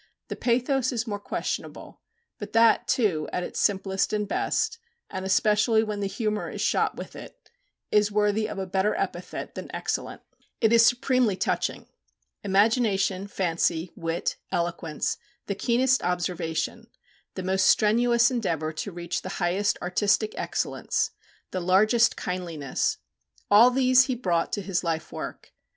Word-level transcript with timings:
The 0.29 0.35
pathos 0.35 0.91
is 0.91 1.05
more 1.05 1.19
questionable, 1.19 2.01
but 2.39 2.53
that 2.53 2.87
too, 2.87 3.29
at 3.31 3.43
its 3.43 3.59
simplest 3.59 4.11
and 4.13 4.27
best; 4.27 4.79
and 5.11 5.23
especially 5.25 5.83
when 5.83 5.99
the 5.99 6.07
humour 6.07 6.49
is 6.49 6.59
shot 6.59 6.95
with 6.97 7.15
it 7.15 7.51
is 7.91 8.11
worthy 8.11 8.49
of 8.49 8.57
a 8.57 8.65
better 8.65 8.95
epithet 8.95 9.53
than 9.53 9.69
excellent. 9.75 10.23
It 10.59 10.73
is 10.73 10.83
supremely 10.83 11.35
touching. 11.35 11.85
Imagination, 12.43 13.27
fancy, 13.27 13.91
wit, 13.95 14.37
eloquence, 14.51 15.19
the 15.45 15.53
keenest 15.53 16.01
observation, 16.01 16.87
the 17.35 17.43
most 17.43 17.67
strenuous 17.67 18.31
endeavour 18.31 18.73
to 18.73 18.91
reach 18.91 19.21
the 19.21 19.29
highest 19.37 19.77
artistic 19.83 20.33
excellence, 20.35 21.11
the 21.51 21.59
largest 21.61 22.17
kindliness, 22.17 22.97
all 23.51 23.69
these 23.69 24.05
he 24.05 24.15
brought 24.15 24.51
to 24.53 24.63
his 24.63 24.83
life 24.83 25.11
work. 25.11 25.53